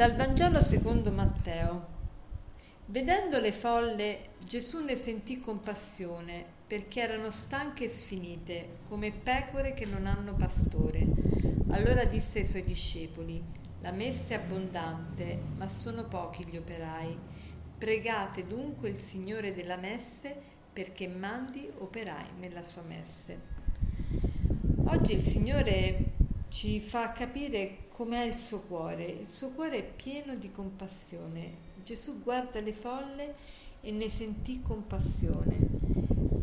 Dal 0.00 0.14
Vangelo 0.14 0.62
secondo 0.62 1.12
Matteo. 1.12 1.86
Vedendo 2.86 3.38
le 3.38 3.52
folle, 3.52 4.30
Gesù 4.42 4.82
ne 4.82 4.94
sentì 4.94 5.38
compassione, 5.40 6.42
perché 6.66 7.02
erano 7.02 7.30
stanche 7.30 7.84
e 7.84 7.88
sfinite, 7.90 8.78
come 8.88 9.12
pecore 9.12 9.74
che 9.74 9.84
non 9.84 10.06
hanno 10.06 10.32
pastore. 10.32 11.06
Allora 11.68 12.02
disse 12.06 12.38
ai 12.38 12.46
suoi 12.46 12.62
discepoli, 12.62 13.42
la 13.82 13.92
messa 13.92 14.32
è 14.32 14.36
abbondante, 14.38 15.38
ma 15.58 15.68
sono 15.68 16.06
pochi 16.06 16.46
gli 16.46 16.56
operai. 16.56 17.18
Pregate 17.76 18.46
dunque 18.46 18.88
il 18.88 18.96
Signore 18.96 19.52
della 19.52 19.76
messe 19.76 20.34
perché 20.72 21.08
mandi 21.08 21.70
operai 21.76 22.38
nella 22.40 22.62
sua 22.62 22.80
messe. 22.88 23.38
Oggi 24.86 25.12
il 25.12 25.22
Signore 25.22 26.12
ci 26.50 26.80
fa 26.80 27.12
capire 27.12 27.86
com'è 27.88 28.22
il 28.22 28.36
suo 28.36 28.62
cuore. 28.62 29.04
Il 29.04 29.28
suo 29.28 29.50
cuore 29.50 29.78
è 29.78 29.84
pieno 29.84 30.34
di 30.34 30.50
compassione. 30.50 31.68
Gesù 31.84 32.20
guarda 32.22 32.60
le 32.60 32.72
folle 32.72 33.34
e 33.80 33.92
ne 33.92 34.08
sentì 34.08 34.60
compassione. 34.60 35.68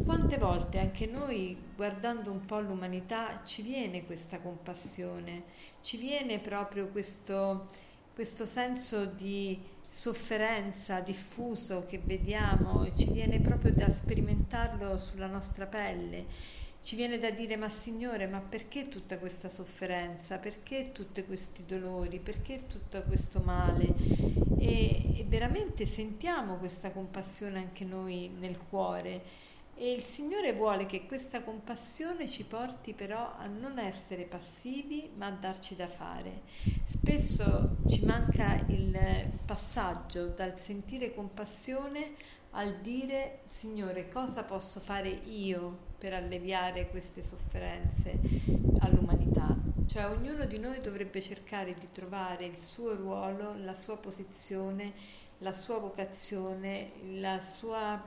Quante 0.05 0.37
volte 0.37 0.79
anche 0.79 1.05
noi, 1.07 1.57
guardando 1.75 2.31
un 2.31 2.45
po' 2.45 2.61
l'umanità, 2.61 3.43
ci 3.43 3.61
viene 3.61 4.05
questa 4.05 4.39
compassione, 4.39 5.43
ci 5.81 5.97
viene 5.97 6.39
proprio 6.39 6.87
questo, 6.87 7.67
questo 8.13 8.45
senso 8.45 9.05
di 9.05 9.59
sofferenza 9.89 10.99
diffuso 10.99 11.85
che 11.85 12.01
vediamo 12.03 12.85
ci 12.93 13.09
viene 13.09 13.39
proprio 13.39 13.71
da 13.71 13.89
sperimentarlo 13.89 14.97
sulla 14.97 15.27
nostra 15.27 15.65
pelle 15.65 16.25
ci 16.87 16.95
viene 16.95 17.17
da 17.17 17.31
dire 17.31 17.57
ma 17.57 17.67
Signore, 17.67 18.27
ma 18.27 18.39
perché 18.39 18.87
tutta 18.87 19.17
questa 19.17 19.49
sofferenza? 19.49 20.37
Perché 20.37 20.93
tutti 20.93 21.21
questi 21.25 21.65
dolori? 21.65 22.21
Perché 22.21 22.65
tutto 22.65 23.03
questo 23.03 23.41
male? 23.41 23.93
E, 24.57 25.19
e 25.19 25.25
veramente 25.27 25.85
sentiamo 25.85 26.55
questa 26.55 26.91
compassione 26.91 27.59
anche 27.59 27.83
noi 27.83 28.31
nel 28.39 28.57
cuore. 28.69 29.21
E 29.79 29.91
il 29.91 30.03
Signore 30.03 30.53
vuole 30.53 30.87
che 30.87 31.05
questa 31.05 31.43
compassione 31.43 32.27
ci 32.27 32.45
porti 32.45 32.95
però 32.95 33.35
a 33.37 33.45
non 33.45 33.77
essere 33.77 34.23
passivi, 34.23 35.11
ma 35.15 35.27
a 35.27 35.31
darci 35.31 35.75
da 35.75 35.87
fare. 35.87 36.41
Spesso 36.83 37.77
ci 37.87 38.03
manca 38.03 38.55
il 38.69 38.97
passaggio 39.45 40.29
dal 40.29 40.59
sentire 40.59 41.13
compassione 41.13 42.15
al 42.51 42.77
dire 42.77 43.41
Signore, 43.45 44.09
cosa 44.09 44.43
posso 44.43 44.79
fare 44.79 45.09
io 45.09 45.77
per 45.99 46.15
alleviare 46.15 46.89
queste 46.89 47.21
sofferenze 47.21 48.19
all'umanità. 48.79 49.55
Cioè 49.85 50.07
ognuno 50.07 50.45
di 50.45 50.57
noi 50.57 50.79
dovrebbe 50.79 51.21
cercare 51.21 51.75
di 51.75 51.87
trovare 51.91 52.45
il 52.45 52.57
suo 52.57 52.95
ruolo, 52.95 53.53
la 53.63 53.75
sua 53.75 53.97
posizione, 53.97 54.91
la 55.39 55.51
sua 55.51 55.79
vocazione, 55.79 56.91
la 57.19 57.39
sua, 57.39 58.01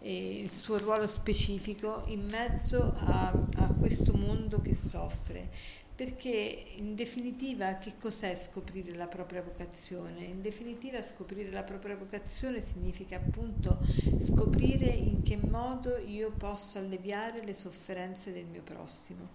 eh, 0.00 0.40
il 0.40 0.50
suo 0.50 0.78
ruolo 0.78 1.06
specifico 1.06 2.04
in 2.06 2.26
mezzo 2.26 2.94
a, 2.96 3.32
a 3.56 3.74
questo 3.78 4.14
mondo 4.14 4.60
che 4.60 4.74
soffre 4.74 5.48
perché 5.94 6.64
in 6.76 6.96
definitiva 6.96 7.74
che 7.74 7.92
cos'è 8.00 8.34
scoprire 8.34 8.96
la 8.96 9.06
propria 9.06 9.42
vocazione? 9.42 10.24
In 10.24 10.42
definitiva 10.42 11.00
scoprire 11.00 11.52
la 11.52 11.62
propria 11.62 11.94
vocazione 11.94 12.60
significa 12.60 13.14
appunto 13.14 13.78
scoprire 14.18 14.86
in 14.86 15.22
che 15.22 15.36
modo 15.36 15.96
io 15.98 16.32
posso 16.32 16.78
alleviare 16.78 17.44
le 17.44 17.54
sofferenze 17.54 18.32
del 18.32 18.46
mio 18.46 18.62
prossimo. 18.62 19.28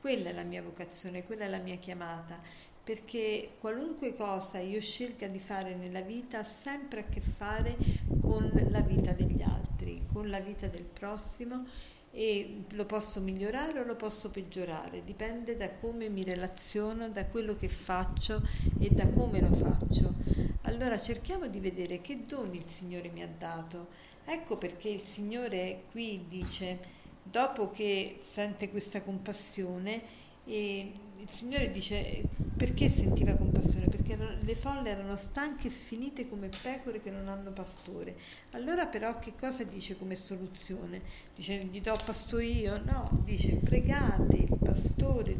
Quella 0.00 0.30
è 0.30 0.32
la 0.32 0.42
mia 0.42 0.62
vocazione, 0.62 1.22
quella 1.22 1.44
è 1.44 1.48
la 1.48 1.58
mia 1.58 1.76
chiamata, 1.76 2.40
perché 2.86 3.54
qualunque 3.58 4.14
cosa 4.14 4.60
io 4.60 4.80
scelga 4.80 5.26
di 5.26 5.40
fare 5.40 5.74
nella 5.74 6.02
vita 6.02 6.38
ha 6.38 6.44
sempre 6.44 7.00
a 7.00 7.04
che 7.06 7.20
fare 7.20 7.76
con 8.20 8.48
la 8.68 8.80
vita 8.80 9.10
degli 9.10 9.42
altri, 9.42 10.06
con 10.12 10.30
la 10.30 10.38
vita 10.38 10.68
del 10.68 10.84
prossimo 10.84 11.66
e 12.12 12.62
lo 12.70 12.86
posso 12.86 13.20
migliorare 13.20 13.80
o 13.80 13.84
lo 13.84 13.96
posso 13.96 14.30
peggiorare, 14.30 15.02
dipende 15.02 15.56
da 15.56 15.72
come 15.72 16.08
mi 16.08 16.22
relaziono, 16.22 17.08
da 17.08 17.26
quello 17.26 17.56
che 17.56 17.68
faccio 17.68 18.40
e 18.78 18.88
da 18.90 19.10
come 19.10 19.40
lo 19.40 19.52
faccio. 19.52 20.14
Allora 20.62 20.96
cerchiamo 20.96 21.48
di 21.48 21.58
vedere 21.58 22.00
che 22.00 22.24
doni 22.24 22.58
il 22.58 22.68
Signore 22.68 23.08
mi 23.08 23.24
ha 23.24 23.28
dato. 23.36 23.88
Ecco 24.26 24.58
perché 24.58 24.90
il 24.90 25.02
Signore 25.02 25.86
qui 25.90 26.26
dice, 26.28 26.78
dopo 27.20 27.68
che 27.68 28.14
sente 28.18 28.70
questa 28.70 29.02
compassione, 29.02 30.24
e 30.48 30.92
il 31.18 31.30
Signore 31.30 31.70
dice 31.70 32.22
perché 32.56 32.88
sentiva 32.88 33.34
compassione? 33.34 33.86
Perché 33.86 34.16
le 34.16 34.54
folle 34.54 34.90
erano 34.90 35.16
stanche 35.16 35.68
e 35.68 35.70
sfinite 35.70 36.28
come 36.28 36.48
pecore 36.62 37.00
che 37.00 37.10
non 37.10 37.28
hanno 37.28 37.52
pastore. 37.52 38.16
Allora 38.52 38.86
però 38.86 39.18
che 39.18 39.34
cosa 39.38 39.64
dice 39.64 39.96
come 39.96 40.14
soluzione? 40.14 41.02
Dice 41.34 41.56
gli 41.64 41.80
do 41.80 41.94
pasto 42.04 42.38
io? 42.38 42.80
No, 42.84 43.10
dice 43.24 43.56
pregate 43.56 44.36
il 44.36 44.56
pastore, 44.62 45.36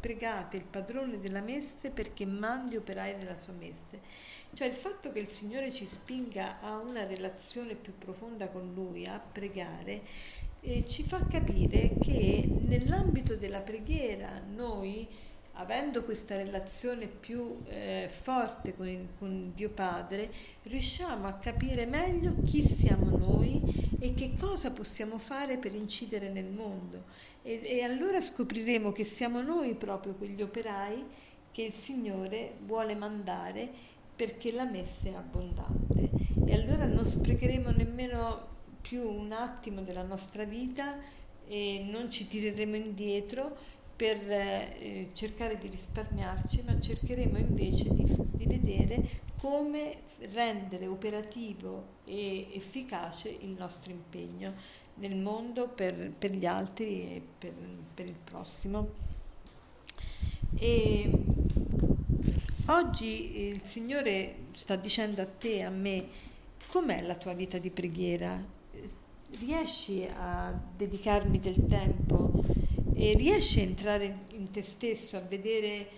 pregate 0.00 0.56
il 0.56 0.64
padrone 0.64 1.18
della 1.18 1.40
messe 1.40 1.90
perché 1.90 2.26
mandi 2.26 2.76
operai 2.76 3.16
nella 3.16 3.38
sua 3.38 3.52
messe. 3.52 4.00
Cioè 4.52 4.68
il 4.68 4.74
fatto 4.74 5.12
che 5.12 5.18
il 5.18 5.28
Signore 5.28 5.72
ci 5.72 5.86
spinga 5.86 6.60
a 6.60 6.78
una 6.78 7.04
relazione 7.04 7.74
più 7.74 7.92
profonda 7.98 8.48
con 8.48 8.72
Lui, 8.74 9.06
a 9.06 9.20
pregare, 9.20 10.02
eh, 10.66 10.84
ci 10.84 11.04
fa 11.04 11.24
capire 11.28 11.94
che 12.00 12.48
nell'ambito 12.62 13.36
della 13.36 13.60
preghiera 13.60 14.42
noi, 14.52 15.06
avendo 15.58 16.02
questa 16.02 16.36
relazione 16.36 17.06
più 17.06 17.60
eh, 17.66 18.08
forte 18.10 18.74
con, 18.74 18.88
il, 18.88 19.06
con 19.16 19.52
Dio 19.54 19.70
Padre, 19.70 20.28
riusciamo 20.64 21.28
a 21.28 21.34
capire 21.34 21.86
meglio 21.86 22.34
chi 22.44 22.62
siamo 22.62 23.16
noi 23.16 23.62
e 24.00 24.12
che 24.12 24.32
cosa 24.36 24.72
possiamo 24.72 25.18
fare 25.18 25.56
per 25.56 25.72
incidere 25.72 26.30
nel 26.30 26.50
mondo. 26.50 27.04
E, 27.42 27.60
e 27.62 27.82
allora 27.82 28.20
scopriremo 28.20 28.90
che 28.90 29.04
siamo 29.04 29.42
noi 29.42 29.76
proprio 29.76 30.14
quegli 30.14 30.42
operai 30.42 31.06
che 31.52 31.62
il 31.62 31.74
Signore 31.74 32.56
vuole 32.66 32.96
mandare 32.96 33.70
perché 34.16 34.50
la 34.50 34.64
messa 34.64 35.08
è 35.10 35.14
abbondante. 35.14 36.10
E 36.44 36.54
allora 36.54 36.86
non 36.86 37.04
sprecheremo 37.04 37.70
nemmeno 37.70 38.54
più 38.88 39.08
un 39.08 39.32
attimo 39.32 39.82
della 39.82 40.02
nostra 40.02 40.44
vita 40.44 40.98
e 41.48 41.84
non 41.90 42.10
ci 42.10 42.26
tireremo 42.26 42.76
indietro 42.76 43.56
per 43.96 44.16
eh, 44.30 45.08
cercare 45.14 45.58
di 45.58 45.68
risparmiarci, 45.68 46.62
ma 46.66 46.78
cercheremo 46.78 47.38
invece 47.38 47.92
di, 47.94 48.04
di, 48.32 48.44
vedere 48.44 49.02
come 49.38 50.02
rendere 50.32 50.86
operativo 50.86 51.94
e 52.04 52.48
efficace 52.52 53.30
il 53.30 53.56
nostro 53.58 53.92
impegno 53.92 54.52
nel 54.96 55.16
mondo 55.16 55.68
per, 55.68 56.12
per 56.16 56.32
gli 56.32 56.44
altri 56.44 57.14
e 57.14 57.22
per, 57.38 57.54
per 57.94 58.06
il 58.06 58.16
prossimo. 58.22 58.88
E 60.58 61.10
oggi 62.66 63.48
il 63.48 63.62
Signore 63.64 64.36
sta 64.50 64.76
dicendo 64.76 65.22
a 65.22 65.26
te, 65.26 65.62
a 65.62 65.70
me, 65.70 66.04
com'è 66.66 67.00
la 67.00 67.14
tua 67.14 67.32
vita 67.32 67.56
di 67.56 67.70
preghiera? 67.70 68.55
Riesci 69.38 70.06
a 70.16 70.52
dedicarmi 70.76 71.38
del 71.38 71.66
tempo 71.66 72.32
e 72.94 73.14
riesci 73.14 73.60
a 73.60 73.64
entrare 73.64 74.18
in 74.32 74.50
te 74.50 74.62
stesso, 74.62 75.16
a 75.16 75.20
vedere 75.20 75.88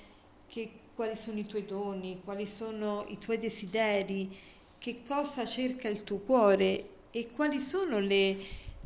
che, 0.47 0.71
quali 0.95 1.15
sono 1.17 1.39
i 1.39 1.47
tuoi 1.47 1.65
doni, 1.65 2.21
quali 2.25 2.47
sono 2.47 3.05
i 3.09 3.19
tuoi 3.19 3.39
desideri, 3.39 4.37
che 4.79 5.03
cosa 5.07 5.45
cerca 5.45 5.89
il 5.89 6.05
tuo 6.05 6.19
cuore 6.19 6.89
e 7.11 7.29
quali 7.31 7.59
sono 7.59 7.99
le, 7.99 8.37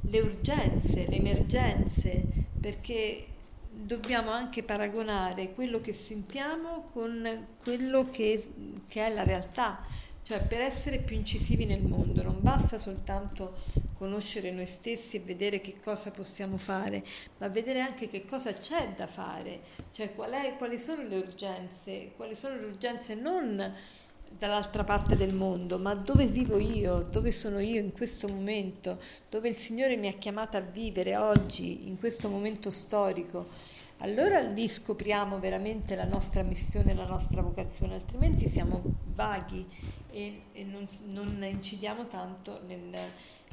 le 0.00 0.20
urgenze, 0.20 1.06
le 1.08 1.16
emergenze, 1.16 2.24
perché 2.60 3.26
dobbiamo 3.70 4.30
anche 4.30 4.62
paragonare 4.62 5.52
quello 5.52 5.80
che 5.80 5.92
sentiamo 5.92 6.84
con 6.92 7.46
quello 7.62 8.10
che, 8.10 8.46
che 8.88 9.06
è 9.06 9.12
la 9.12 9.24
realtà 9.24 9.82
cioè 10.22 10.40
per 10.40 10.60
essere 10.60 10.98
più 10.98 11.16
incisivi 11.16 11.64
nel 11.64 11.82
mondo 11.82 12.22
non 12.22 12.38
basta 12.40 12.78
soltanto 12.78 13.54
conoscere 13.94 14.50
noi 14.50 14.66
stessi 14.66 15.16
e 15.16 15.20
vedere 15.20 15.60
che 15.60 15.74
cosa 15.82 16.10
possiamo 16.10 16.56
fare, 16.56 17.04
ma 17.38 17.48
vedere 17.48 17.80
anche 17.80 18.08
che 18.08 18.24
cosa 18.24 18.52
c'è 18.52 18.92
da 18.96 19.06
fare, 19.06 19.60
cioè 19.92 20.14
qual 20.14 20.30
è, 20.30 20.56
quali 20.56 20.78
sono 20.78 21.06
le 21.06 21.18
urgenze, 21.18 22.12
quali 22.16 22.34
sono 22.34 22.56
le 22.56 22.64
urgenze 22.64 23.14
non 23.14 23.74
dall'altra 24.38 24.84
parte 24.84 25.14
del 25.14 25.34
mondo, 25.34 25.78
ma 25.78 25.94
dove 25.94 26.26
vivo 26.26 26.58
io, 26.58 27.06
dove 27.10 27.30
sono 27.32 27.58
io 27.58 27.80
in 27.80 27.92
questo 27.92 28.28
momento, 28.28 28.98
dove 29.28 29.48
il 29.48 29.56
Signore 29.56 29.96
mi 29.96 30.08
ha 30.08 30.12
chiamata 30.12 30.58
a 30.58 30.62
vivere 30.62 31.16
oggi, 31.16 31.86
in 31.86 31.98
questo 31.98 32.28
momento 32.28 32.70
storico 32.70 33.46
allora 34.02 34.40
lì 34.40 34.66
scopriamo 34.68 35.38
veramente 35.38 35.94
la 35.94 36.04
nostra 36.04 36.42
missione, 36.42 36.92
la 36.94 37.06
nostra 37.06 37.40
vocazione, 37.40 37.94
altrimenti 37.94 38.48
siamo 38.48 38.82
vaghi 39.14 39.64
e, 40.10 40.42
e 40.52 40.64
non, 40.64 40.86
non, 41.06 41.44
incidiamo 41.44 42.04
tanto 42.06 42.60
nel, 42.66 42.96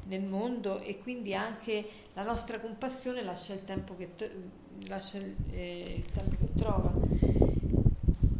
nel, 0.06 0.22
mondo 0.22 0.80
e 0.80 0.98
quindi 0.98 1.34
anche 1.34 1.86
la 2.14 2.24
nostra 2.24 2.58
compassione 2.58 3.22
lascia 3.22 3.52
il 3.52 3.64
tempo 3.64 3.94
che, 3.94 4.10
lascia 4.88 5.18
il, 5.18 5.36
eh, 5.52 5.94
il 5.98 6.04
tempo 6.06 6.36
che 6.40 6.58
trova. 6.58 7.49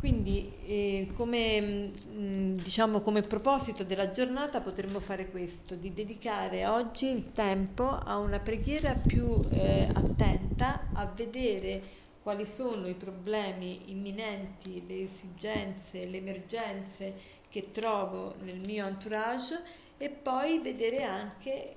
Quindi 0.00 0.50
eh, 0.64 1.08
come, 1.14 1.60
mh, 1.60 1.90
mm, 2.14 2.54
diciamo, 2.54 3.02
come 3.02 3.20
proposito 3.20 3.84
della 3.84 4.10
giornata 4.12 4.62
potremmo 4.62 4.98
fare 4.98 5.28
questo, 5.28 5.74
di 5.74 5.92
dedicare 5.92 6.66
oggi 6.66 7.04
il 7.04 7.32
tempo 7.32 7.86
a 7.86 8.16
una 8.16 8.38
preghiera 8.38 8.94
più 8.94 9.38
eh, 9.50 9.90
attenta 9.92 10.88
a 10.94 11.04
vedere 11.04 11.82
quali 12.22 12.46
sono 12.46 12.86
i 12.86 12.94
problemi 12.94 13.90
imminenti, 13.90 14.82
le 14.86 15.02
esigenze, 15.02 16.06
le 16.06 16.16
emergenze 16.16 17.14
che 17.50 17.68
trovo 17.68 18.36
nel 18.44 18.60
mio 18.64 18.86
entourage 18.86 19.60
e 19.98 20.08
poi 20.08 20.60
vedere 20.60 21.02
anche 21.02 21.76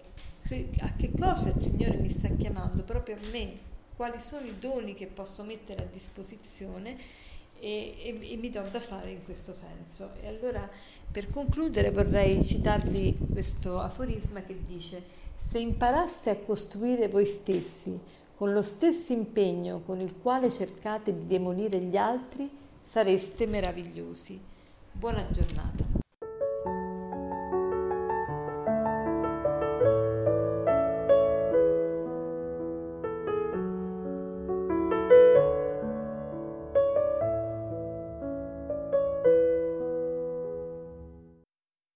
a 0.80 0.94
che 0.96 1.12
cosa 1.20 1.50
il 1.50 1.60
Signore 1.60 1.98
mi 1.98 2.08
sta 2.08 2.30
chiamando 2.30 2.84
proprio 2.84 3.16
a 3.16 3.28
me, 3.32 3.60
quali 3.98 4.18
sono 4.18 4.48
i 4.48 4.58
doni 4.60 4.94
che 4.94 5.08
posso 5.08 5.44
mettere 5.44 5.84
a 5.84 5.88
disposizione 5.92 6.96
e, 7.64 7.96
e, 7.98 8.34
e 8.34 8.36
mi 8.36 8.50
do 8.50 8.62
da 8.70 8.82
fare 8.82 9.12
in 9.12 9.24
questo 9.24 9.54
senso. 9.54 10.12
E 10.22 10.28
allora 10.28 10.70
per 11.10 11.30
concludere 11.30 11.92
vorrei 11.92 12.44
citarvi 12.44 13.18
questo 13.32 13.80
aforisma 13.80 14.42
che 14.42 14.66
dice 14.66 15.02
se 15.36 15.60
imparaste 15.60 16.30
a 16.30 16.36
costruire 16.36 17.08
voi 17.08 17.26
stessi 17.26 17.98
con 18.36 18.52
lo 18.52 18.62
stesso 18.62 19.14
impegno 19.14 19.82
con 19.82 20.02
il 20.02 20.16
quale 20.22 20.50
cercate 20.50 21.18
di 21.18 21.26
demolire 21.26 21.80
gli 21.80 21.96
altri, 21.96 22.50
sareste 22.82 23.46
meravigliosi. 23.46 24.40
Buona 24.92 25.26
giornata. 25.32 25.93